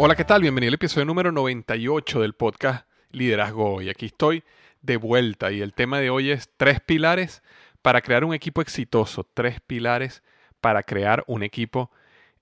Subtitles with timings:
[0.00, 0.42] Hola, ¿qué tal?
[0.42, 3.90] Bienvenido al episodio número 98 del podcast Liderazgo Hoy.
[3.90, 4.44] Aquí estoy
[4.80, 7.42] de vuelta y el tema de hoy es tres pilares
[7.82, 9.28] para crear un equipo exitoso.
[9.34, 10.22] Tres pilares
[10.60, 11.90] para crear un equipo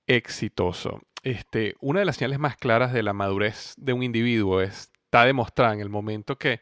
[0.07, 1.01] exitoso.
[1.23, 5.73] Este, una de las señales más claras de la madurez de un individuo está demostrada
[5.73, 6.61] en el momento que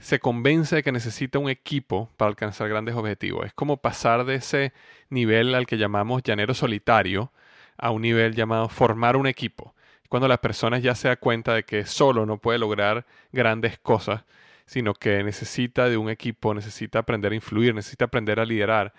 [0.00, 3.46] se convence de que necesita un equipo para alcanzar grandes objetivos.
[3.46, 4.72] Es como pasar de ese
[5.08, 7.30] nivel al que llamamos llanero solitario
[7.78, 9.75] a un nivel llamado formar un equipo
[10.08, 14.24] cuando las personas ya se da cuenta de que solo no puede lograr grandes cosas,
[14.66, 18.92] sino que necesita de un equipo, necesita aprender a influir, necesita aprender a liderar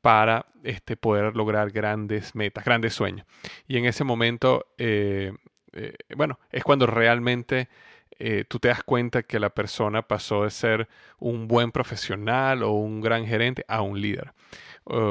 [0.00, 3.26] para este, poder lograr grandes metas, grandes sueños.
[3.66, 5.32] Y en ese momento, eh,
[5.72, 7.68] eh, bueno, es cuando realmente
[8.18, 12.72] eh, tú te das cuenta que la persona pasó de ser un buen profesional o
[12.72, 14.32] un gran gerente a un líder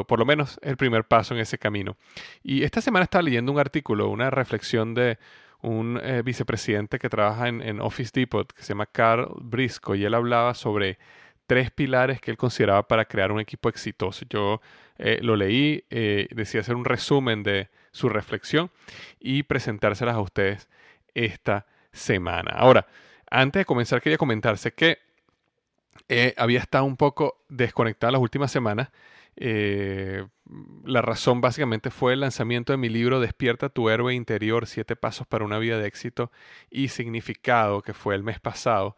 [0.07, 1.97] por lo menos el primer paso en ese camino.
[2.41, 5.19] Y esta semana estaba leyendo un artículo, una reflexión de
[5.61, 10.13] un eh, vicepresidente que trabaja en, Office Depot, que se llama Carl Brisco, y él
[10.13, 10.97] hablaba sobre
[11.45, 14.25] tres pilares que él consideraba para crear un equipo exitoso.
[14.29, 14.61] Yo
[14.97, 18.69] eh, lo leí, eh, decía hacer un resumen de su reflexión
[19.19, 20.67] y presentárselas a ustedes
[21.13, 21.65] esta
[21.97, 22.51] semana.
[22.51, 22.87] Ahora,
[23.29, 24.99] antes de comenzar, quería comentarse que
[26.37, 28.89] había estado un poco desconectado las últimas semanas
[29.39, 30.25] eh,
[30.83, 35.27] la razón básicamente fue el lanzamiento de mi libro Despierta tu héroe interior, siete pasos
[35.27, 36.31] para una vida de éxito
[36.71, 38.95] y significado, que fue el mes pasado.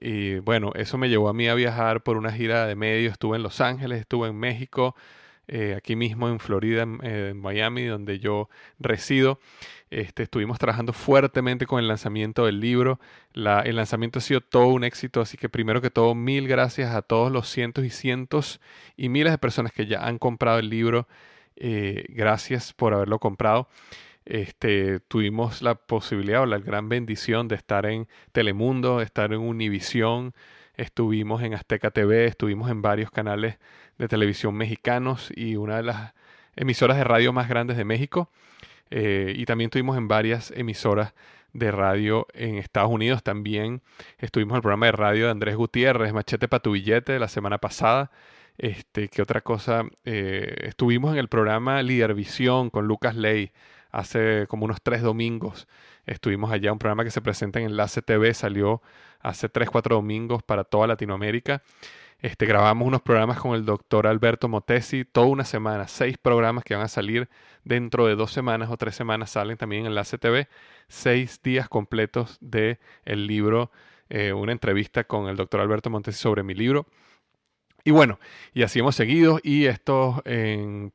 [0.00, 3.12] Y bueno, eso me llevó a mí a viajar por una gira de medios.
[3.12, 4.96] Estuve en Los Ángeles, estuve en México,
[5.48, 8.48] eh, aquí mismo en Florida, en, Miami, donde yo
[8.78, 9.40] resido.
[9.90, 13.00] Este, estuvimos trabajando fuertemente con el lanzamiento del libro.
[13.34, 17.02] el lanzamiento ha sido todo un éxito, así que primero que todo, mil gracias a
[17.02, 18.60] todos los cientos y cientos
[18.96, 21.08] y miles de personas que ya han comprado el libro.
[21.56, 23.68] Eh, gracias por haberlo comprado.
[24.24, 29.40] Este, tuvimos la posibilidad o la gran bendición de estar en Telemundo, de estar en
[29.40, 30.32] Univisión,
[30.76, 33.58] estuvimos en Azteca TV, estuvimos en varios canales
[34.02, 36.12] de televisión mexicanos y una de las
[36.56, 38.28] emisoras de radio más grandes de México.
[38.90, 41.14] Eh, y también estuvimos en varias emisoras
[41.52, 43.22] de radio en Estados Unidos.
[43.22, 43.80] También
[44.18, 47.58] estuvimos en el programa de radio de Andrés Gutiérrez, Machete para tu billete, la semana
[47.58, 48.10] pasada.
[48.58, 49.84] Este, ¿Qué otra cosa?
[50.04, 53.52] Eh, estuvimos en el programa Visión con Lucas Ley
[53.92, 55.68] hace como unos tres domingos.
[56.06, 58.82] Estuvimos allá, un programa que se presenta en Enlace TV, salió
[59.20, 61.62] hace tres, cuatro domingos para toda Latinoamérica.
[62.22, 66.76] Este, grabamos unos programas con el doctor Alberto Motesi, toda una semana, seis programas que
[66.76, 67.28] van a salir
[67.64, 70.46] dentro de dos semanas o tres semanas salen también en Enlace TV,
[70.86, 73.72] seis días completos de el libro,
[74.08, 76.86] eh, una entrevista con el doctor Alberto Montesi sobre mi libro.
[77.82, 78.20] Y bueno,
[78.54, 80.92] y así hemos seguido y esto en,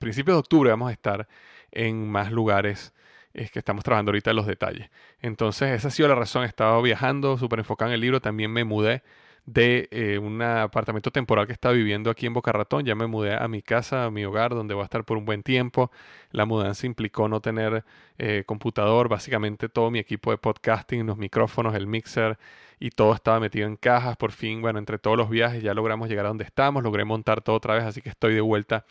[0.00, 1.28] principios de octubre vamos a estar
[1.70, 2.92] en más lugares
[3.32, 4.90] es que estamos trabajando ahorita en los detalles.
[5.20, 6.44] Entonces, esa ha sido la razón.
[6.44, 8.20] He estado viajando, súper enfocado en el libro.
[8.20, 9.02] También me mudé
[9.46, 12.84] de eh, un apartamento temporal que estaba viviendo aquí en Boca Ratón.
[12.84, 15.24] Ya me mudé a mi casa, a mi hogar, donde voy a estar por un
[15.24, 15.90] buen tiempo.
[16.30, 17.84] La mudanza implicó no tener
[18.18, 22.38] eh, computador, básicamente todo mi equipo de podcasting, los micrófonos, el mixer
[22.80, 24.16] y todo estaba metido en cajas.
[24.16, 27.42] Por fin, bueno, entre todos los viajes ya logramos llegar a donde estamos, logré montar
[27.42, 28.84] todo otra vez, así que estoy de vuelta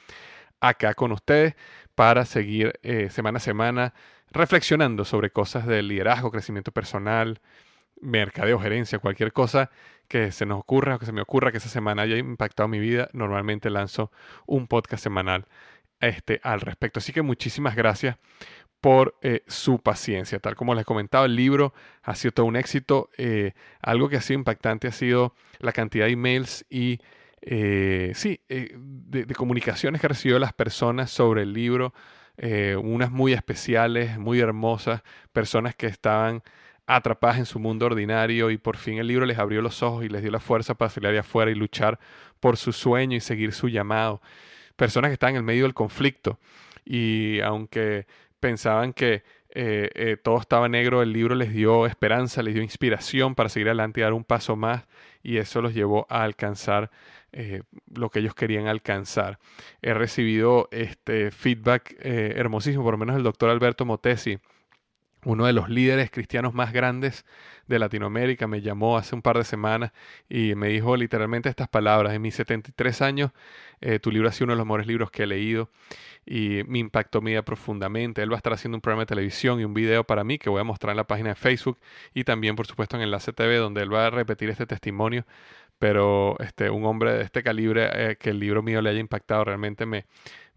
[0.60, 1.56] acá con ustedes
[1.96, 3.94] para seguir eh, semana a semana
[4.32, 7.40] reflexionando sobre cosas de liderazgo, crecimiento personal,
[8.02, 9.72] mercadeo, gerencia, cualquier cosa
[10.14, 12.78] que se nos ocurra o que se me ocurra que esa semana haya impactado mi
[12.78, 14.12] vida, normalmente lanzo
[14.46, 15.48] un podcast semanal
[16.00, 17.00] este, al respecto.
[17.00, 18.18] Así que muchísimas gracias
[18.80, 20.38] por eh, su paciencia.
[20.38, 21.74] Tal como les he comentado, el libro
[22.04, 23.10] ha sido todo un éxito.
[23.18, 27.00] Eh, algo que ha sido impactante ha sido la cantidad de emails y
[27.42, 31.92] eh, sí, de, comunicaciones que recibido las personas sobre el libro.
[32.84, 35.02] unas muy especiales, muy hermosas,
[35.32, 36.44] personas que estaban
[36.86, 40.10] atrapadas en su mundo ordinario y por fin el libro les abrió los ojos y
[40.10, 42.00] les dio la fuerza para salir afuera y luchar
[42.40, 44.22] por su sueño y seguir su llamado.
[44.76, 46.40] Personas que están en el medio del conflicto
[46.86, 48.06] y aunque
[48.40, 49.24] pensaban que
[49.56, 53.68] eh, eh, todo estaba negro, el libro les dio esperanza, les dio inspiración para seguir
[53.68, 54.86] adelante y dar un paso más
[55.22, 56.92] y eso los llevó a alcanzar
[57.32, 57.62] eh,
[57.94, 59.40] lo que ellos querían alcanzar.
[59.82, 64.40] He recibido este feedback hermosísimo, por lo menos el doctor Alberto Motesi
[65.26, 67.26] uno de los líderes cristianos más grandes
[67.68, 69.92] de Latinoamérica, me llamó hace un par de semanas
[70.30, 72.14] y me dijo literalmente estas palabras.
[72.14, 73.32] En mis 73 años,
[73.82, 75.70] eh, tu libro ha sido uno de los mejores libros que he leído
[76.26, 78.22] y me impactó mi vida profundamente.
[78.22, 80.50] Él va a estar haciendo un programa de televisión y un video para mí que
[80.50, 81.80] voy a mostrar en la página de Facebook
[82.14, 85.26] y también, por supuesto, en Enlace TV, donde él va a repetir este testimonio.
[85.80, 89.44] Pero este, un hombre de este calibre, eh, que el libro mío le haya impactado,
[89.44, 90.06] realmente me,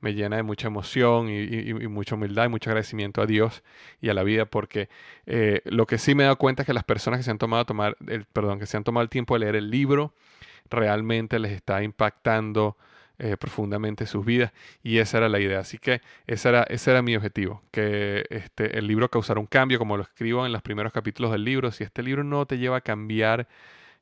[0.00, 3.62] me llena de mucha emoción y, mucha humildad y mucho agradecimiento a Dios
[4.00, 4.88] y a la vida porque
[5.26, 7.38] eh, lo que sí me he dado cuenta es que las personas que se han
[7.38, 10.12] tomado tomar el, perdón que se han tomado el tiempo de leer el libro
[10.68, 12.76] realmente les está impactando
[13.18, 14.52] eh, profundamente sus vidas
[14.82, 15.60] y esa era la idea.
[15.60, 19.78] Así que ese era, ese era mi objetivo que este, el libro causara un cambio
[19.78, 21.72] como lo escribo en los primeros capítulos del libro.
[21.72, 23.48] Si este libro no te lleva a cambiar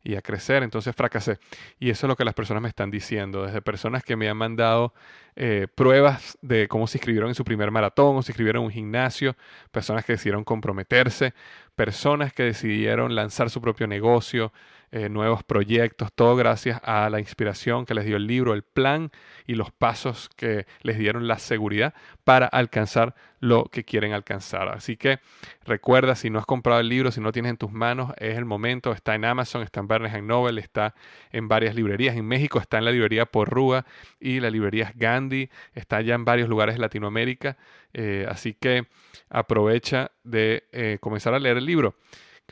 [0.04, 1.38] y a crecer, entonces fracasé.
[1.80, 4.36] Y eso es lo que las personas me están diciendo, desde personas que me han
[4.36, 4.92] mandado
[5.34, 8.72] eh, pruebas de cómo se inscribieron en su primer maratón o se inscribieron en un
[8.72, 9.34] gimnasio,
[9.72, 11.32] personas que decidieron comprometerse,
[11.74, 14.52] personas que decidieron lanzar su propio negocio,
[14.92, 19.10] eh, nuevos proyectos, todo gracias a la inspiración que les dio el libro, el plan
[19.46, 21.94] y los pasos que les dieron la seguridad
[22.24, 23.14] para alcanzar
[23.44, 24.68] lo que quieren alcanzar.
[24.68, 25.20] Así que
[25.66, 28.46] recuerda, si no has comprado el libro, si no tienes en tus manos, es el
[28.46, 28.92] momento.
[28.92, 30.94] Está en Amazon, está en Barnes Noble, está
[31.30, 32.16] en varias librerías.
[32.16, 33.84] En México está en la librería Porrúa
[34.18, 35.50] y la librería Gandhi.
[35.74, 37.58] Está ya en varios lugares de Latinoamérica.
[37.92, 38.86] Eh, así que
[39.28, 41.96] aprovecha de eh, comenzar a leer el libro.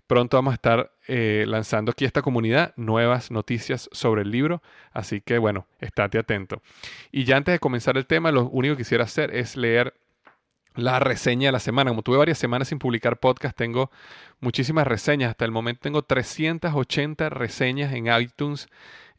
[0.06, 4.62] Pronto vamos a estar eh, lanzando aquí esta comunidad nuevas noticias sobre el libro,
[4.93, 6.62] así que bueno, estate atento.
[7.11, 9.94] Y ya antes de comenzar el tema, lo único que quisiera hacer es leer
[10.75, 11.91] la reseña de la semana.
[11.91, 13.91] Como tuve varias semanas sin publicar podcast, tengo
[14.41, 15.31] muchísimas reseñas.
[15.31, 18.69] Hasta el momento tengo 380 reseñas en iTunes.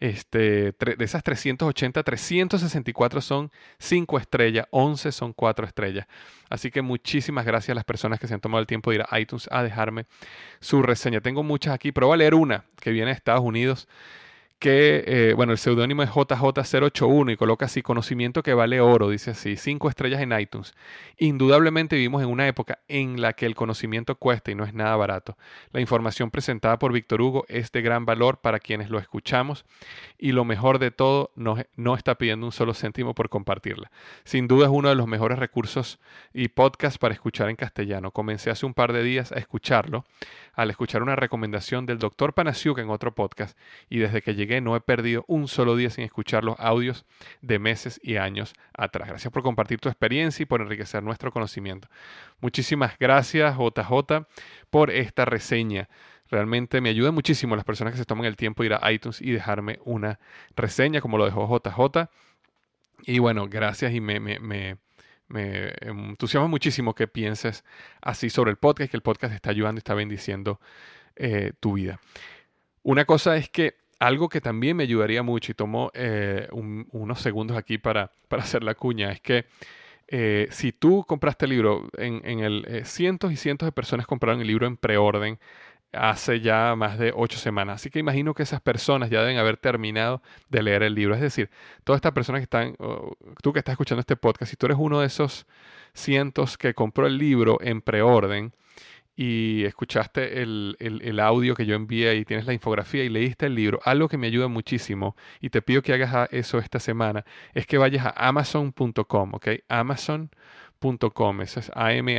[0.04, 6.08] Este, de esas 380, 364 son 5 estrellas, 11 son 4 estrellas.
[6.50, 9.06] Así que muchísimas gracias a las personas que se han tomado el tiempo de ir
[9.10, 10.06] a iTunes a dejarme
[10.60, 11.22] su reseña.
[11.22, 13.88] Tengo muchas aquí, pero voy a leer una que viene de Estados Unidos
[14.64, 19.32] que, eh, bueno, el seudónimo es JJ081 y coloca así, conocimiento que vale oro, dice
[19.32, 20.74] así, cinco estrellas en iTunes.
[21.18, 24.96] Indudablemente vivimos en una época en la que el conocimiento cuesta y no es nada
[24.96, 25.38] barato.
[25.74, 29.66] La información presentada por Víctor Hugo es de gran valor para quienes lo escuchamos
[30.18, 33.92] y lo mejor de todo, no, no está pidiendo un solo céntimo por compartirla.
[34.24, 36.00] Sin duda es uno de los mejores recursos
[36.34, 38.12] y podcasts para escuchar en castellano.
[38.12, 40.06] Comencé hace un par de días a escucharlo
[40.54, 43.58] al escuchar una recomendación del doctor Panasiuk en otro podcast
[43.90, 47.06] y desde que llegué no he perdido un solo día sin escuchar los audios
[47.42, 49.10] de meses y años atrás.
[49.10, 51.88] Gracias por compartir tu experiencia y por enriquecer nuestro conocimiento.
[52.42, 54.26] Muchísimas gracias JJ
[54.70, 55.90] por esta reseña.
[56.30, 59.22] Realmente me ayuda muchísimo las personas que se toman el tiempo de ir a iTunes
[59.22, 60.20] y dejarme una
[60.56, 62.10] reseña como lo dejó JJ.
[63.06, 64.78] Y bueno, gracias y me, me,
[65.30, 67.64] entusiasma muchísimo que pienses
[68.02, 70.60] así sobre el podcast, que el podcast está ayudando y está bendiciendo
[71.16, 72.00] eh, tu vida.
[72.82, 77.58] Una cosa es que algo que también me ayudaría mucho y tomo eh, unos segundos
[77.58, 79.46] aquí para, para, hacer la cuña es que
[80.08, 84.42] eh, si tú compraste el libro, en, en el, cientos y cientos de personas compraron
[84.42, 85.40] el libro en preorden
[85.94, 87.76] hace ya más de ocho semanas.
[87.76, 91.16] Así que imagino que esas personas ya deben haber terminado de leer el libro.
[91.16, 91.50] Es decir,
[91.84, 92.76] todas estas personas que están,
[93.42, 95.46] tú que estás escuchando este podcast, si tú eres uno de esos
[95.94, 98.54] cientos que compró el libro en preorden
[99.16, 103.54] y escuchaste el, el, audio que yo envié y tienes la infografía y leíste el
[103.56, 107.68] libro, algo que me ayuda muchísimo y te pido que hagas eso esta semana es
[107.68, 109.48] que vayas a amazon.com, ¿ok?
[109.70, 112.16] Amazon.com, eso es A-M-A-Z-O-N.com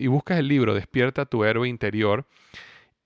[0.00, 2.24] y buscas el libro Despierta tu héroe interior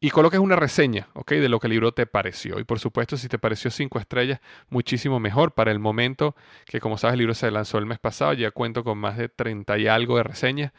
[0.00, 1.32] y coloques una reseña, ¿ok?
[1.32, 2.60] De lo que el libro te pareció.
[2.60, 6.98] Y por supuesto, si te pareció cinco estrellas, muchísimo mejor para el momento que, como
[6.98, 8.32] sabes, el libro se lanzó el mes pasado.
[8.34, 10.72] Ya cuento con más de 30 y algo de reseñas.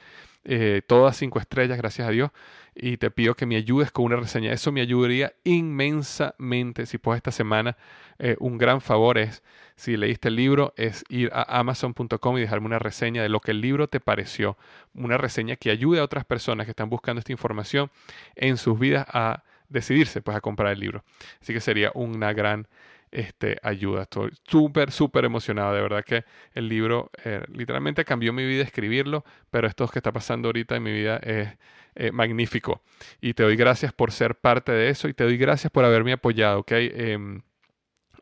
[0.45, 2.31] Eh, todas cinco estrellas, gracias a Dios.
[2.75, 4.53] Y te pido que me ayudes con una reseña.
[4.53, 6.85] Eso me ayudaría inmensamente.
[6.85, 7.77] Si puedes esta semana,
[8.19, 9.43] eh, un gran favor es,
[9.75, 13.51] si leíste el libro, es ir a amazon.com y dejarme una reseña de lo que
[13.51, 14.57] el libro te pareció.
[14.93, 17.91] Una reseña que ayude a otras personas que están buscando esta información
[18.35, 21.03] en sus vidas a decidirse pues a comprar el libro.
[21.41, 22.67] Así que sería una gran
[23.11, 24.03] este, ayuda.
[24.03, 25.73] Estoy súper, súper emocionado.
[25.73, 30.11] De verdad que el libro eh, literalmente cambió mi vida escribirlo, pero esto que está
[30.11, 31.49] pasando ahorita en mi vida es
[31.95, 32.81] eh, magnífico.
[33.21, 36.13] Y te doy gracias por ser parte de eso y te doy gracias por haberme
[36.13, 36.59] apoyado.
[36.59, 36.91] ¿okay?
[36.93, 37.41] Em,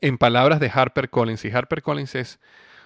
[0.01, 2.39] en palabras de Harper Collins, y Harper Collins es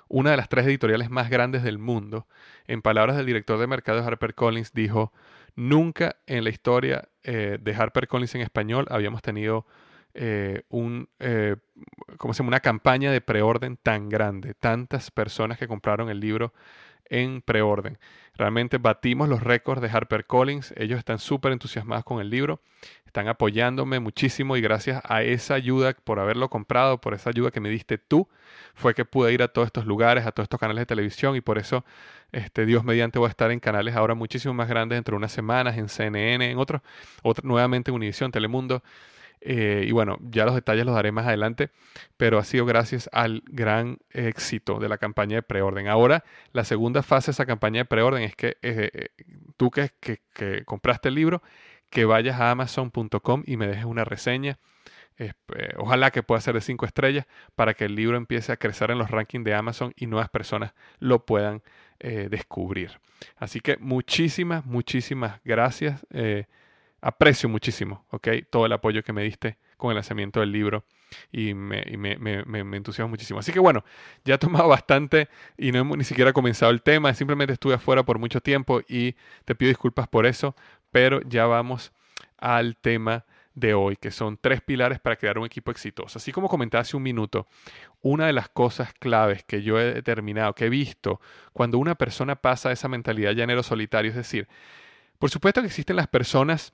[0.08, 2.28] una de las tres editoriales más grandes del mundo,
[2.68, 5.14] en palabras del director de mercado de Harper Collins, dijo,
[5.56, 9.66] nunca en la historia eh, de Harper Collins en español habíamos tenido
[10.14, 11.56] eh, un, eh,
[12.18, 12.50] ¿cómo se llama?
[12.50, 16.54] una campaña de preorden tan grande, tantas personas que compraron el libro
[17.12, 18.00] en preorden.
[18.36, 22.62] Realmente batimos los récords de HarperCollins, ellos están súper entusiasmados con el libro,
[23.06, 27.60] están apoyándome muchísimo y gracias a esa ayuda por haberlo comprado, por esa ayuda que
[27.60, 28.30] me diste tú,
[28.74, 31.42] fue que pude ir a todos estos lugares, a todos estos canales de televisión y
[31.42, 31.84] por eso
[32.32, 35.34] este, Dios mediante voy a estar en canales ahora muchísimo más grandes dentro de unas
[35.34, 36.82] semanas, en CNN, en otros,
[37.24, 38.82] otro, nuevamente en Univision, Telemundo.
[39.42, 41.72] Eh, y bueno, ya los detalles los daré más adelante,
[42.16, 45.88] pero ha sido gracias al gran éxito de la campaña de preorden.
[45.88, 49.08] Ahora, la segunda fase de esa campaña de preorden es que eh, eh,
[49.58, 49.92] tú que,
[50.66, 51.42] compraste el libro,
[51.90, 54.60] que vayas a amazon.com y me dejes una reseña.
[55.78, 58.98] ojalá que pueda ser de cinco estrellas para que el libro empiece a crecer en
[58.98, 61.62] los rankings de Amazon y nuevas personas lo puedan
[62.00, 63.00] descubrir.
[63.38, 66.04] Así que muchísimas, muchísimas gracias
[67.02, 68.28] aprecio muchísimo, ¿ok?
[68.50, 70.86] Todo el apoyo que me diste con el lanzamiento del libro
[71.32, 71.84] y me,
[72.18, 73.40] me, entusiasma muchísimo.
[73.40, 73.84] Así que bueno,
[74.24, 75.28] ya he tomado bastante
[75.58, 79.16] y no hemos ni siquiera comenzado el tema, simplemente estuve afuera por mucho tiempo y
[79.46, 80.56] te pido disculpas por eso,
[80.92, 81.92] pero ya vamos
[82.38, 86.20] al tema de hoy, que son tres pilares para crear un equipo exitoso.
[86.20, 87.48] Así como comenté hace un minuto,
[88.02, 91.20] una de las cosas claves que yo he determinado, que he visto,
[91.52, 94.48] cuando una persona pasa esa mentalidad llanero solitario, es decir,
[95.20, 96.74] por supuesto que existen las personas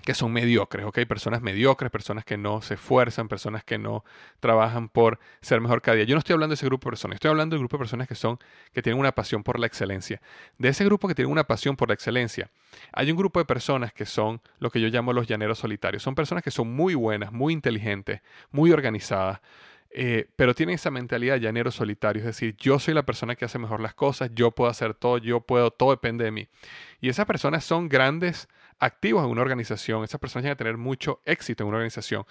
[0.00, 1.00] que son mediocres, ¿ok?
[1.06, 4.04] Personas mediocres, personas que no se esfuerzan, personas que no
[4.40, 6.04] trabajan por ser mejor cada día.
[6.04, 8.08] Yo no estoy hablando de ese grupo de personas, estoy hablando del grupo de personas
[8.08, 8.38] que son,
[8.72, 10.20] que tienen una pasión por la excelencia.
[10.58, 12.50] De ese grupo que tiene una pasión por la excelencia,
[12.92, 16.02] hay un grupo de personas que son lo que yo llamo los llaneros solitarios.
[16.02, 19.40] Son personas que son muy buenas, muy inteligentes, muy organizadas,
[19.92, 23.44] eh, pero tienen esa mentalidad de llanero solitario, es decir, yo soy la persona que
[23.44, 26.48] hace mejor las cosas, yo puedo hacer todo, yo puedo, todo depende de mí.
[27.00, 28.48] Y esas personas son grandes
[28.80, 32.24] activos en una organización, esas personas llegan a tener mucho éxito en una organización.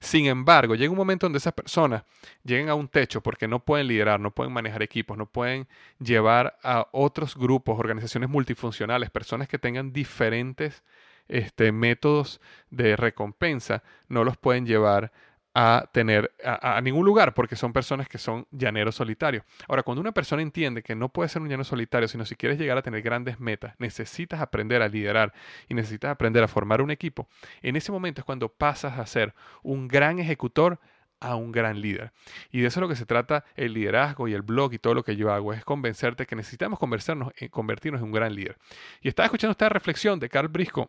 [0.00, 2.04] Sin embargo, llega un momento donde esas personas
[2.44, 5.66] lleguen a un techo porque no pueden liderar, no pueden manejar equipos, no pueden
[5.98, 10.84] llevar a otros grupos, organizaciones multifuncionales, personas que tengan diferentes
[11.26, 15.10] este, métodos de recompensa, no los pueden llevar
[15.54, 19.44] a tener a, ningún lugar porque son personas que son llaneros solitarios.
[19.68, 22.58] Ahora, cuando una persona entiende que no puede ser un llanero solitario, sino si quieres
[22.58, 25.32] llegar a tener grandes metas, necesitas aprender a liderar
[25.68, 27.28] y necesitas aprender a formar un equipo,
[27.62, 29.32] en ese momento es cuando pasas a ser
[29.62, 30.80] un gran ejecutor
[31.20, 32.12] a un gran líder.
[32.50, 34.94] Y de eso es lo que se trata el liderazgo y el blog y todo
[34.94, 38.58] lo que yo hago, es convencerte que necesitamos convertirnos en un gran líder.
[39.00, 40.88] Y estaba escuchando esta reflexión de Carl Briscoe,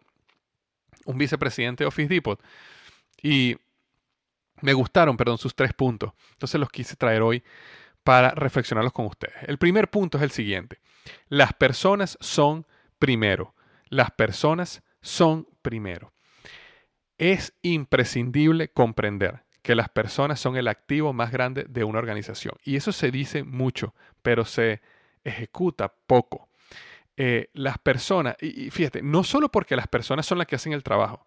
[1.05, 2.41] un vicepresidente de Office Depot,
[3.22, 3.55] y
[4.65, 6.12] me gustaron, perdón, sus tres puntos.
[6.31, 7.43] Entonces los quise traer hoy
[8.03, 9.36] para reflexionarlos con ustedes.
[9.48, 10.79] El primer punto es el siguiente.
[11.29, 12.65] Las personas son
[13.00, 13.55] primero.
[13.89, 16.12] Las personas son primero.
[17.17, 22.55] Es imprescindible comprender que las personas son el activo más grande de una organización.
[22.63, 24.81] Y eso se dice mucho, pero se
[25.24, 26.50] ejecuta poco.
[27.17, 30.84] Eh, las personas, y fíjate, no solo porque las personas son las que hacen el
[30.84, 31.25] trabajo,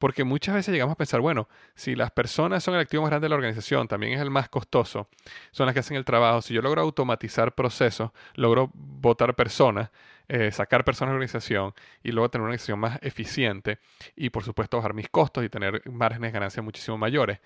[0.00, 3.26] Porque muchas veces llegamos a pensar, bueno, si las personas son el activo más grande
[3.26, 5.08] de la organización, también es el más costoso,
[5.50, 9.90] son las que hacen el trabajo, si yo logro automatizar procesos, logro votar personas,
[10.26, 13.78] eh, sacar personas de la organización y luego tener una organización más eficiente
[14.16, 17.38] y por supuesto bajar mis costos y tener márgenes de ganancia muchísimo mayores.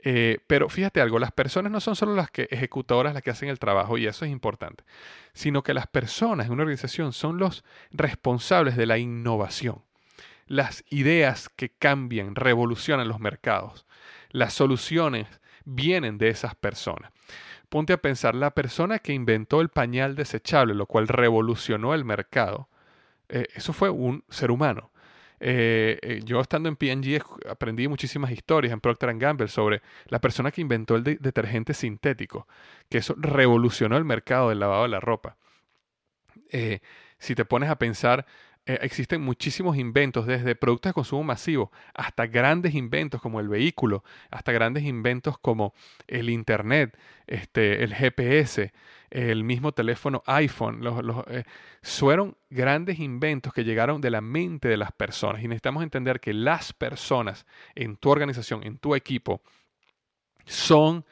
[0.00, 3.48] Eh, pero fíjate algo, las personas no son solo las que ejecutadoras las que hacen
[3.48, 4.82] el trabajo, y eso es importante,
[5.34, 9.84] sino que las personas en una organización son los responsables de la innovación.
[10.46, 13.86] Las ideas que cambian, revolucionan los mercados.
[14.30, 15.26] Las soluciones
[15.64, 17.12] vienen de esas personas.
[17.68, 22.68] Ponte a pensar, la persona que inventó el pañal desechable, lo cual revolucionó el mercado,
[23.28, 24.92] eh, eso fue un ser humano.
[25.44, 27.20] Eh, eh, yo estando en P&G
[27.50, 32.46] aprendí muchísimas historias en Procter Gamble sobre la persona que inventó el detergente sintético,
[32.88, 35.36] que eso revolucionó el mercado del lavado de la ropa.
[36.50, 36.78] Eh,
[37.18, 38.24] si te pones a pensar,
[38.66, 44.52] existen muchísimos inventos, desde productos de consumo masivo hasta grandes inventos como el vehículo, hasta
[44.52, 45.74] grandes inventos como
[46.06, 48.72] el Internet, este, el GPS,
[49.10, 51.44] el mismo teléfono iPhone, los, eh,
[51.82, 55.42] fueron grandes inventos que llegaron de la mente de las personas.
[55.42, 59.42] Y necesitamos entender que las personas en tu organización, en tu equipo,
[60.44, 61.04] son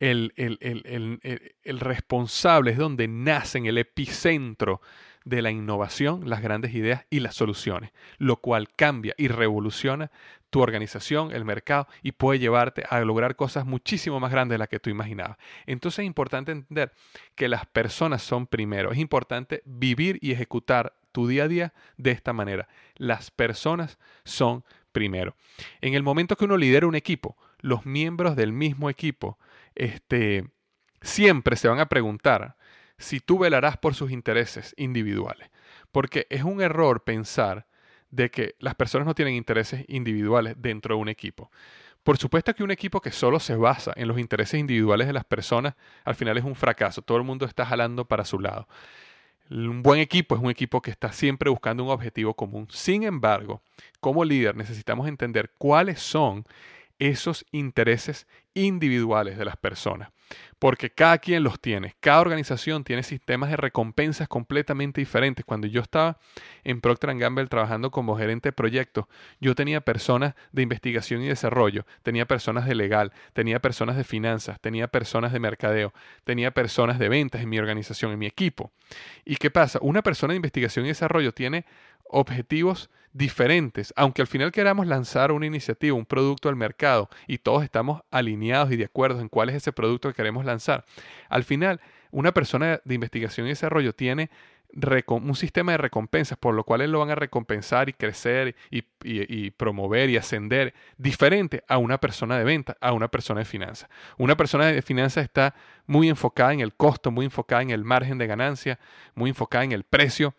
[0.00, 4.80] el, el, el, el responsable, es donde nacen el epicentro
[5.28, 10.10] de la innovación, las grandes ideas y las soluciones, lo cual cambia y revoluciona
[10.50, 14.68] tu organización, el mercado y puede llevarte a lograr cosas muchísimo más grandes de las
[14.68, 15.36] que tú imaginabas.
[15.66, 16.92] Entonces es importante entender
[17.34, 18.90] que las personas son primero.
[18.90, 22.68] Es importante vivir y ejecutar tu día a día de esta manera.
[22.96, 25.36] Las personas son primero.
[25.82, 29.38] En el momento que uno lidera un equipo, los miembros del mismo equipo
[29.74, 30.48] este,
[31.02, 32.56] siempre se van a preguntar
[32.98, 35.50] si tú velarás por sus intereses individuales.
[35.92, 37.66] Porque es un error pensar
[38.10, 41.50] de que las personas no tienen intereses individuales dentro de un equipo.
[42.02, 45.24] Por supuesto que un equipo que solo se basa en los intereses individuales de las
[45.24, 45.74] personas,
[46.04, 47.02] al final es un fracaso.
[47.02, 48.66] Todo el mundo está jalando para su lado.
[49.50, 52.66] Un buen equipo es un equipo que está siempre buscando un objetivo común.
[52.70, 53.62] Sin embargo,
[54.00, 56.44] como líder necesitamos entender cuáles son
[56.98, 60.10] esos intereses individuales de las personas
[60.58, 65.44] porque cada quien los tiene, cada organización tiene sistemas de recompensas completamente diferentes.
[65.44, 66.18] Cuando yo estaba
[66.64, 69.06] en Procter Gamble trabajando como gerente de proyectos,
[69.40, 74.60] yo tenía personas de investigación y desarrollo, tenía personas de legal, tenía personas de finanzas,
[74.60, 75.92] tenía personas de mercadeo,
[76.24, 78.72] tenía personas de ventas en mi organización, en mi equipo.
[79.24, 79.78] ¿Y qué pasa?
[79.80, 81.66] Una persona de investigación y desarrollo tiene
[82.08, 87.64] objetivos diferentes, aunque al final queramos lanzar una iniciativa, un producto al mercado y todos
[87.64, 90.84] estamos alineados y de acuerdo en cuál es ese producto que queremos lanzar,
[91.28, 94.30] al final una persona de investigación y desarrollo tiene
[95.06, 100.10] un sistema de recompensas por lo cual lo van a recompensar y crecer y, promover
[100.10, 103.88] y ascender diferente a una persona de venta, a una persona de finanzas.
[104.18, 105.54] Una persona de finanzas está
[105.86, 108.78] muy enfocada en el costo, muy enfocada en el margen de ganancia,
[109.14, 110.34] muy enfocada en el precio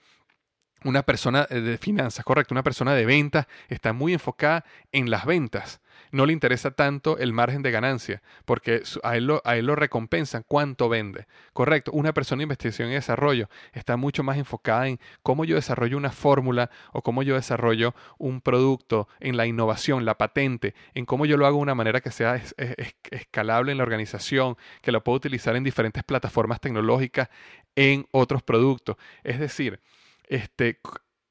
[0.83, 5.25] una persona eh, de finanzas, correcto, una persona de ventas está muy enfocada en las
[5.25, 5.81] ventas.
[6.11, 11.27] No le interesa tanto el margen de ganancia, porque a él, lo, recompensan cuánto vende.
[11.53, 15.97] Correcto, una persona de investigación y desarrollo está mucho más enfocada en cómo yo desarrollo
[15.97, 21.25] una fórmula o cómo yo desarrollo un producto, en la innovación, la patente, en cómo
[21.25, 22.41] yo lo hago de una manera que sea
[23.11, 27.29] escalable en la organización, que lo puedo utilizar en diferentes plataformas tecnológicas,
[27.75, 28.95] en otros productos.
[29.23, 29.79] Es decir,
[30.29, 30.79] este,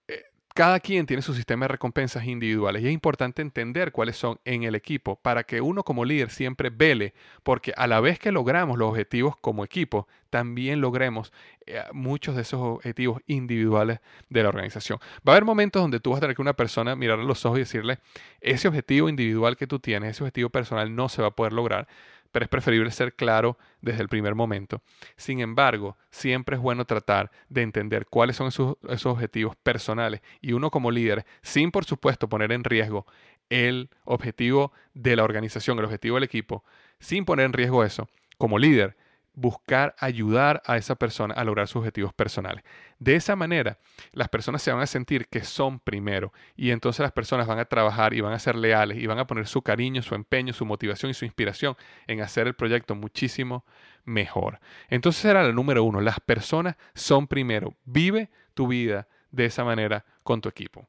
[0.08, 4.40] eh, cada quien tiene su sistema de recompensas individuales y es importante entender cuáles son
[4.44, 8.32] en el equipo para que uno como líder siempre vele, porque a la vez que
[8.32, 11.32] logramos los objetivos como equipo, también logremos
[11.66, 14.98] eh, muchos de esos objetivos individuales de la organización.
[15.26, 17.58] Va a haber momentos donde tú vas a tener que una persona mirarle los ojos
[17.58, 18.00] y decirle,
[18.40, 21.87] ese objetivo individual que tú tienes, ese objetivo personal no se va a poder lograr
[22.30, 24.82] pero es preferible ser claro desde el primer momento.
[25.16, 30.70] Sin embargo, siempre es bueno tratar de entender cuáles son esos, objetivos personales y uno
[30.70, 33.06] como líder, sin por supuesto poner en riesgo
[33.48, 36.64] el objetivo de la organización, el objetivo del equipo,
[37.00, 38.96] sin poner en riesgo eso, como líder,
[39.38, 42.64] buscar ayudar a esa persona a lograr sus objetivos personales.
[42.98, 43.79] De esa manera,
[44.12, 47.66] las personas se van a sentir que son primero y entonces las personas van a
[47.66, 50.66] trabajar y van a ser leales y van a poner su cariño, su empeño, su
[50.66, 51.77] motivación y su inspiración
[52.09, 53.64] en hacer el proyecto muchísimo
[54.05, 54.59] mejor.
[54.88, 57.77] Entonces era la número uno, las personas son primero.
[57.85, 60.88] Vive tu vida de esa manera con tu equipo.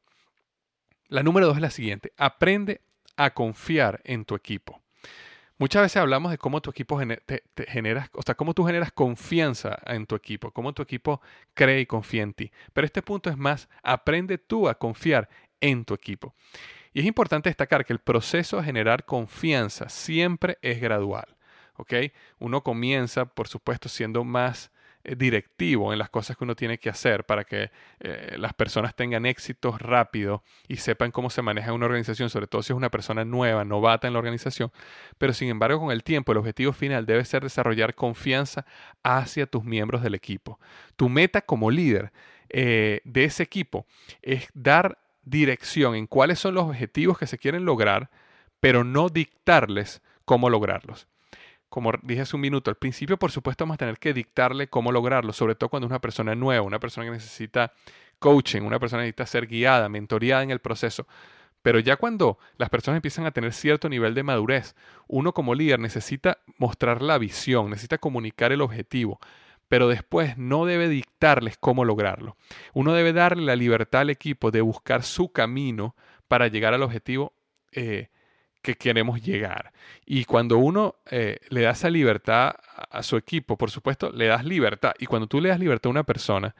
[1.08, 2.82] La número dos es la siguiente, aprende
[3.16, 4.82] a confiar en tu equipo.
[5.60, 9.78] Muchas veces hablamos de cómo tu equipo te, generas, o sea, cómo tú generas confianza
[9.88, 11.19] en tu equipo, cómo tu equipo
[11.54, 12.50] cree y confía en ti.
[12.72, 15.28] Pero este punto es más, aprende tú a confiar
[15.60, 16.34] en tu equipo.
[16.93, 21.36] Y es importante destacar que el proceso de generar confianza siempre es gradual.
[21.76, 21.93] ¿ok?
[22.39, 24.72] Uno comienza, por supuesto, siendo más
[25.17, 29.26] directivo en las cosas que uno tiene que hacer para que eh, las personas tengan
[29.26, 33.26] éxitos rápido y sepan cómo se maneja una organización, sobre todo si es una persona
[33.26, 34.72] nueva, novata en la organización.
[35.17, 38.65] Pero sin embargo, con el tiempo, el objetivo final debe ser desarrollar confianza
[39.04, 40.60] hacia tus miembros del equipo.
[40.95, 42.12] Tu meta como líder
[42.50, 43.86] eh, de ese equipo
[44.22, 48.10] es dar dirección en cuáles son los objetivos que se quieren lograr,
[48.60, 51.08] pero no dictarles cómo lograrlos
[51.70, 54.92] como dije hace un minuto, al principio por supuesto vamos a tener que dictarle cómo
[54.92, 57.72] lograrlo, sobre todo cuando una persona nueva, una persona que necesita
[58.18, 61.08] coaching, una persona que necesita ser guiada, mentoreada en el proceso.
[61.62, 64.76] Pero ya cuando las personas empiezan a tener cierto nivel de madurez,
[65.08, 69.20] uno como líder necesita mostrar la visión, necesita comunicar el objetivo,
[69.68, 72.38] pero después no debe dictarles cómo lograrlo.
[72.74, 75.96] Uno debe darle la libertad al equipo de buscar su camino
[76.28, 77.34] para llegar al objetivo
[77.72, 78.10] eh,
[78.62, 79.72] que queremos llegar.
[80.06, 82.56] Y cuando uno eh, le da esa libertad
[82.89, 84.93] a su equipo, por supuesto, le das libertad.
[85.00, 86.56] Y cuando tú le das libertad a una persona,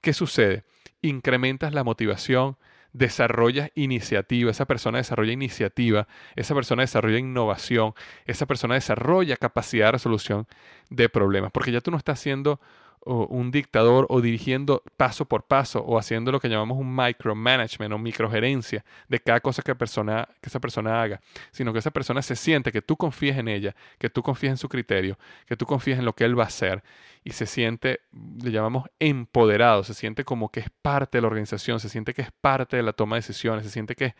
[0.00, 0.64] ¿qué sucede?
[1.02, 2.56] Incrementas la motivación,
[2.92, 7.94] desarrollas iniciativa, esa persona desarrolla iniciativa, esa persona desarrolla innovación,
[8.26, 10.46] esa persona desarrolla capacidad de resolución
[10.88, 12.60] de problemas, porque ya tú no estás haciendo
[13.04, 17.92] o un dictador o dirigiendo paso por paso o haciendo lo que llamamos un micromanagement
[17.92, 22.72] o microgerencia de cada cosa que, esa persona haga, sino que esa persona se siente
[22.72, 26.04] que tú confías en ella, que tú confías en su criterio, que tú confías en
[26.04, 26.82] lo que él va a hacer
[27.24, 28.00] y se siente,
[28.42, 32.22] le llamamos empoderado, se siente como que es parte de la organización, se siente que
[32.22, 34.14] es parte de la toma de decisiones, se siente que,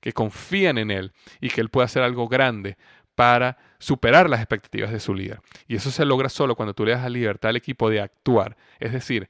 [0.00, 2.76] que confían en él y que él puede hacer algo grande
[3.16, 5.40] para superar las expectativas de su líder.
[5.66, 8.56] Y eso se logra solo cuando tú le das la libertad al equipo de actuar.
[8.78, 9.28] Es decir,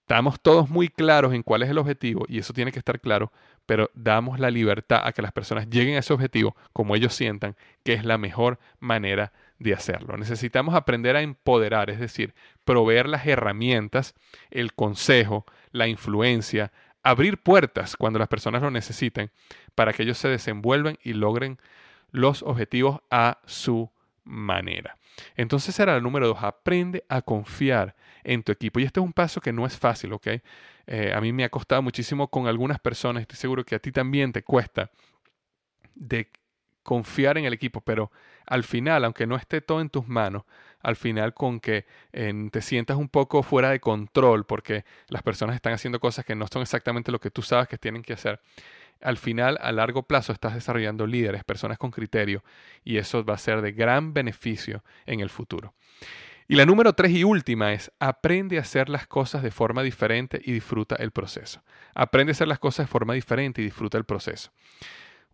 [0.00, 3.32] estamos todos muy claros en cuál es el objetivo y eso tiene que estar claro,
[3.64, 7.56] pero damos la libertad a que las personas lleguen a ese objetivo como ellos sientan
[7.84, 10.16] que es la mejor manera de hacerlo.
[10.16, 14.14] Necesitamos aprender a empoderar, es decir, proveer las herramientas,
[14.50, 19.30] el consejo, la influencia, abrir puertas cuando las personas lo necesiten
[19.76, 21.58] para que ellos se desenvuelvan y logren
[22.10, 23.90] los objetivos a su
[24.24, 24.98] manera.
[25.36, 28.80] Entonces era el número dos, aprende a confiar en tu equipo.
[28.80, 30.26] Y este es un paso que no es fácil, ¿ok?
[30.86, 33.92] Eh, a mí me ha costado muchísimo con algunas personas, estoy seguro que a ti
[33.92, 34.90] también te cuesta,
[35.94, 36.30] de
[36.82, 38.12] confiar en el equipo, pero
[38.46, 40.44] al final, aunque no esté todo en tus manos,
[40.80, 45.72] al final con que te sientas un poco fuera de control porque las personas están
[45.72, 48.40] haciendo cosas que no son exactamente lo que tú sabes que tienen que hacer,
[49.00, 52.42] al final, a largo plazo, estás desarrollando líderes, personas con criterio,
[52.84, 55.74] y eso va a ser de gran beneficio en el futuro.
[56.48, 60.40] Y la número tres y última es, aprende a hacer las cosas de forma diferente
[60.44, 61.62] y disfruta el proceso.
[61.94, 64.52] Aprende a hacer las cosas de forma diferente y disfruta el proceso.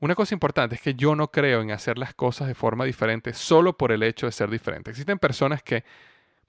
[0.00, 3.34] Una cosa importante es que yo no creo en hacer las cosas de forma diferente
[3.34, 4.90] solo por el hecho de ser diferente.
[4.90, 5.84] Existen personas que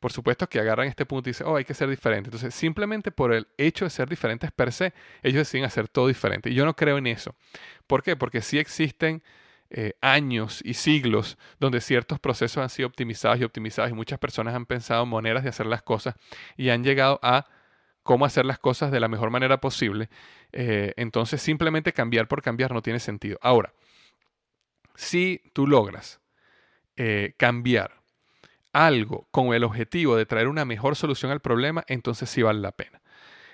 [0.03, 2.27] por supuesto que agarran este punto y dicen, oh, hay que ser diferente.
[2.27, 6.49] Entonces, simplemente por el hecho de ser diferentes per se, ellos deciden hacer todo diferente.
[6.49, 7.35] Y yo no creo en eso.
[7.87, 8.17] ¿Por qué?
[8.17, 9.23] Porque sí existen
[9.69, 14.53] eh, años y siglos donde ciertos procesos han sido optimizados y optimizados y muchas personas
[14.55, 16.15] han pensado maneras de hacer las cosas
[16.57, 17.47] y han llegado a
[18.03, 20.09] cómo hacer las cosas de la mejor manera posible.
[20.51, 23.39] Eh, entonces, simplemente cambiar por cambiar no tiene sentido.
[23.41, 23.71] Ahora,
[24.95, 26.19] si tú logras
[26.97, 28.02] eh, cambiar
[28.73, 32.71] algo con el objetivo de traer una mejor solución al problema, entonces sí vale la
[32.71, 33.01] pena.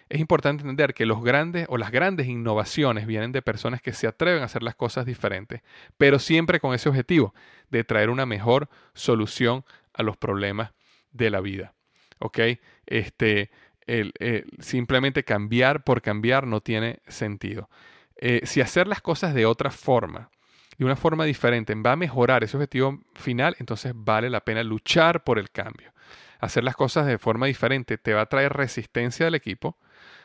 [0.09, 4.07] Es importante entender que los grandes o las grandes innovaciones vienen de personas que se
[4.07, 5.61] atreven a hacer las cosas diferentes,
[5.97, 7.35] pero siempre con ese objetivo
[7.69, 10.71] de traer una mejor solución a los problemas
[11.11, 11.75] de la vida.
[12.17, 12.39] ¿Ok?
[12.87, 13.51] Este,
[13.85, 14.13] el,
[14.59, 17.69] simplemente cambiar por cambiar no tiene sentido.
[18.15, 20.31] Eh, si hacer las cosas de otra forma
[20.79, 25.25] de una forma diferente va a mejorar ese objetivo final, entonces vale la pena luchar
[25.25, 25.93] por el cambio.
[26.39, 29.77] Hacer las cosas de forma diferente te va a traer resistencia del equipo,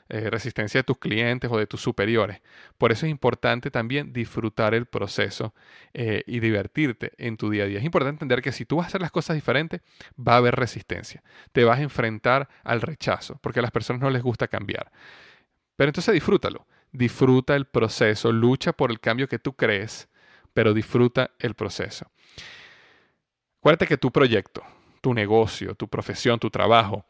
[0.09, 2.41] eh, resistencia de tus clientes o de tus superiores.
[2.79, 5.55] Por eso es importante también disfrutar el proceso
[5.93, 7.79] eh, y divertirte en tu día a día.
[7.81, 9.81] Es importante entender que si tú vas a hacer las cosas diferentes,
[10.17, 11.25] va a haber resistencia.
[11.51, 14.93] Te vas a enfrentar al rechazo, porque a las personas no les gusta cambiar.
[15.75, 16.65] Pero entonces disfrútalo.
[16.93, 20.09] Disfruta el proceso, lucha por el cambio que tú crees
[20.55, 22.11] pero disfruta el proceso.
[23.59, 24.63] Acuérdate que tu proyecto,
[25.01, 27.05] tu negocio, tu profesión, tu trabajo,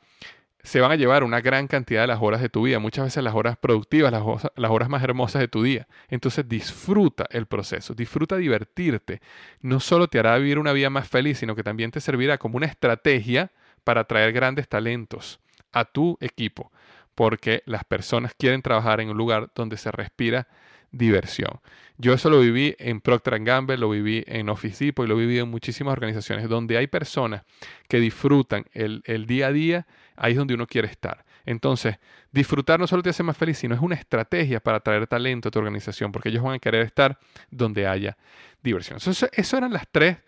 [0.64, 3.22] se van a llevar una gran cantidad de las horas de tu vida, muchas veces
[3.22, 5.86] las horas productivas, las, horas más hermosas de tu día.
[6.08, 9.20] Entonces disfruta el proceso, disfruta divertirte.
[9.60, 12.56] No solo te hará vivir una vida más feliz, sino que también te servirá como
[12.56, 13.52] una estrategia
[13.84, 15.38] para atraer grandes talentos
[15.70, 16.72] a tu equipo.
[17.14, 20.48] porque las personas quieren trabajar en un lugar donde se respira
[20.96, 21.60] diversión.
[21.96, 25.44] Yo eso lo viví en Procter Gamble, lo viví en Office Depot y lo vivido
[25.44, 27.42] en muchísimas organizaciones donde hay personas
[27.88, 31.24] que disfrutan el, el día a día, ahí es donde uno quiere estar.
[31.46, 31.98] Entonces,
[32.32, 35.52] disfrutar no solo te hace más feliz, sino es una estrategia para atraer talento a
[35.52, 37.18] tu organización, porque ellos van a querer estar
[37.50, 38.16] donde haya
[38.62, 38.96] diversión.
[38.96, 40.18] Eso, eso eran las tres,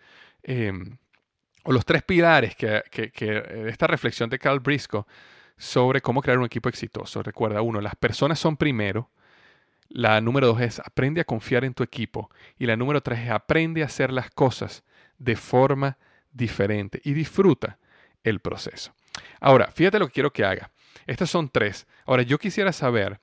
[0.43, 0.71] eh,
[1.63, 5.05] o los tres pilares que, que, que esta reflexión de Carl Briscoe
[5.57, 7.23] sobre cómo crear un equipo exitoso.
[7.23, 9.09] Recuerda, uno, las personas son primero.
[9.89, 12.29] La número dos es aprende a confiar en tu equipo.
[12.57, 14.83] Y la número tres es aprende a hacer las cosas
[15.17, 15.97] de forma
[16.31, 17.79] diferente y disfruta
[18.23, 18.93] el proceso.
[19.39, 20.71] Ahora, fíjate lo que quiero que haga.
[21.05, 21.87] Estas son tres.
[22.05, 23.19] Ahora, yo quisiera saber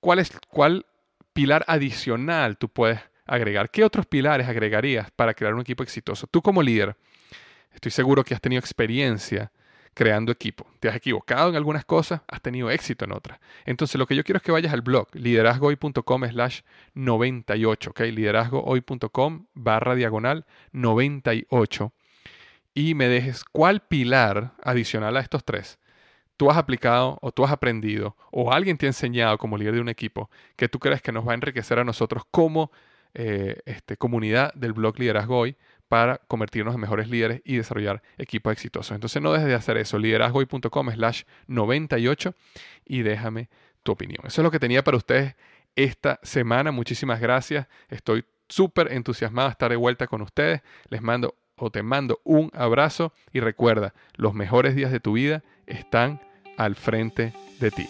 [0.00, 0.86] cuál es cuál
[1.32, 3.70] pilar adicional tú puedes agregar.
[3.70, 6.26] ¿Qué otros pilares agregarías para crear un equipo exitoso?
[6.26, 6.96] Tú como líder,
[7.72, 9.52] estoy seguro que has tenido experiencia
[9.94, 10.66] creando equipo.
[10.80, 13.38] Te has equivocado en algunas cosas, has tenido éxito en otras.
[13.64, 16.60] Entonces lo que yo quiero es que vayas al blog liderazgohoy.com slash
[16.94, 18.00] 98, ¿ok?
[18.00, 21.92] liderazgohoy.com barra diagonal 98
[22.74, 25.78] y me dejes cuál pilar adicional a estos tres
[26.36, 29.80] tú has aplicado o tú has aprendido o alguien te ha enseñado como líder de
[29.80, 32.72] un equipo que tú crees que nos va a enriquecer a nosotros como
[33.14, 35.56] eh, este, comunidad del blog Liderazgo Hoy
[35.92, 38.94] para convertirnos en mejores líderes y desarrollar equipos exitosos.
[38.94, 42.34] Entonces no dejes de hacer eso, liderazgohoy.com slash 98
[42.86, 43.50] y déjame
[43.82, 44.24] tu opinión.
[44.24, 45.36] Eso es lo que tenía para ustedes
[45.76, 46.72] esta semana.
[46.72, 47.66] Muchísimas gracias.
[47.90, 50.62] Estoy súper entusiasmado de estar de vuelta con ustedes.
[50.88, 55.42] Les mando o te mando un abrazo y recuerda, los mejores días de tu vida
[55.66, 56.22] están
[56.56, 57.86] al frente de ti.